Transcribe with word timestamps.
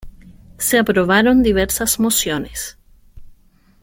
se 0.57 0.79
aprobaron 0.79 1.43
diversas 1.43 1.99
mociones 1.99 2.75